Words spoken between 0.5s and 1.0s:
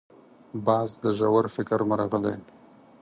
باز